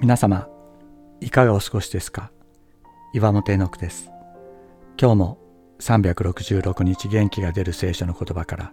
[0.00, 0.48] 皆様
[1.20, 2.32] いかがお過ごしですか？
[3.14, 4.10] 岩本絵の句です。
[5.00, 5.38] 今日も
[5.78, 8.72] 366日元気が出る聖書の言葉から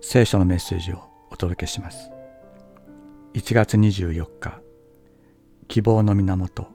[0.00, 2.10] 聖書のメッセージをお届けします。
[3.34, 4.60] 1月24日
[5.68, 6.68] 希望の源。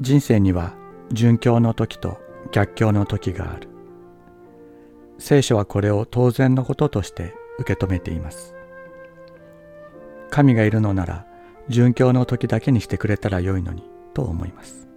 [0.00, 0.74] 人生には
[1.12, 2.20] 順境の時と
[2.52, 3.68] 逆境の時がある。
[5.18, 8.54] 聖書はこれを当然のこととして受け止めています。
[10.30, 11.26] 神がいるのなら
[11.68, 13.84] 殉教の時だけにしてくれたらよいのに
[14.14, 14.88] と思います。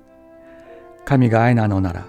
[1.05, 2.05] 神が愛なのなら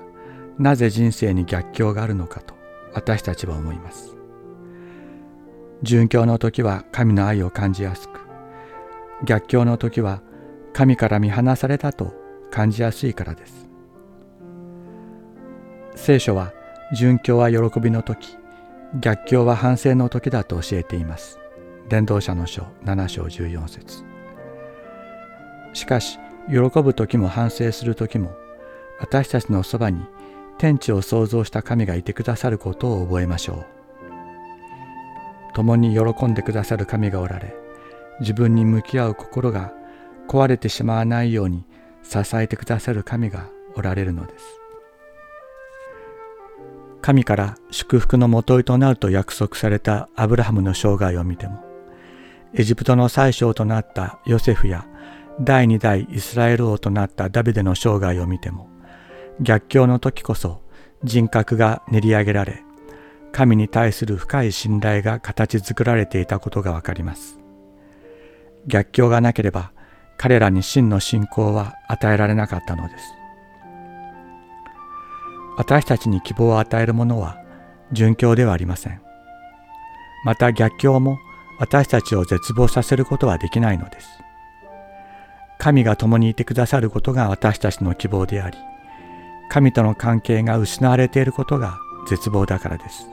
[0.59, 2.55] なぜ人生に逆境があるのかと
[2.93, 4.17] 私たちは思います。
[5.83, 8.21] 殉教の時は神の愛を感じやすく
[9.25, 10.23] 逆境の時は
[10.73, 12.15] 神から見放されたと
[12.51, 13.69] 感じやすいからです。
[15.97, 16.53] 聖書は
[16.95, 18.37] 殉教は喜びの時
[19.01, 21.39] 逆境は反省の時だと教えています。
[21.89, 24.05] 伝道者の書7章14節。
[25.75, 26.19] しかし
[26.49, 28.33] 喜ぶ時も反省する時も
[29.01, 30.05] 私たちのそばに
[30.57, 33.67] 天地を創造した神がいてくださることを覚えましょう。
[35.55, 37.55] 共に喜んでくださる神がおられ
[38.21, 39.73] 自分に向き合う心が
[40.29, 41.65] 壊れてしまわないように
[42.03, 44.45] 支えてくださる神がおられるのです。
[47.03, 51.74] 神から祝福のもといとなると約束されたアブラハムの生涯を見ても
[52.57, 54.87] エジプトの宰相となったヨセフや
[55.41, 58.69] 第二代イスラエル王となったダビデの生涯を見ても
[59.41, 60.63] 逆境の時こそ
[61.03, 62.63] 人格が練り上げられ
[63.33, 67.41] 神に対する深い信頼が形作られていたことがわかります。
[68.69, 69.73] 逆境がなければ
[70.17, 73.05] 彼らに真の信仰は与えられなかったのです。
[75.57, 77.37] 私たちに希望を与えるものは
[77.93, 79.01] 殉教ではありません。
[80.25, 81.19] また逆境も
[81.59, 84.09] 私たちを絶望させることはできないのです。
[85.59, 88.59] 神が共にいてくださることが私たちの希望であり、
[89.49, 91.79] 神との関係が失われていることが
[92.09, 93.07] 絶望だからです。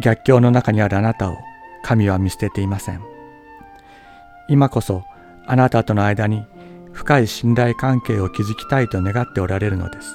[0.00, 1.38] 逆境の中にあるあなたを
[1.82, 3.00] 神は見捨てていません。
[4.48, 5.04] 今こそ
[5.46, 6.44] あなたとの間に
[6.92, 10.08] 深い信頼関係を築きたいと願っておられるのです。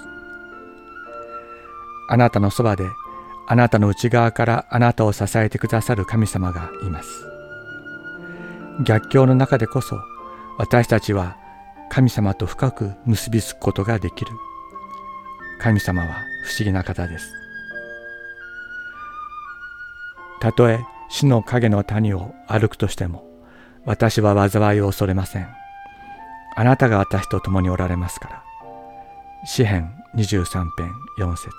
[2.10, 2.86] あなたのそばで
[3.52, 7.10] あなたの内側からあなたを支えてくださる神様がいます。
[8.86, 10.00] 逆境の中でこそ
[10.60, 11.36] 私たちは
[11.90, 14.32] 神様と深く結びつくことができる。
[15.60, 16.10] 神様は
[16.44, 17.34] 不思議な方です。
[20.42, 20.80] たとえ
[21.10, 23.26] 死の影の谷を歩くとしても
[23.84, 25.48] 私は災いを恐れません。
[26.56, 28.44] あなたが私と共におられますから。
[29.48, 31.50] 詩編23編4節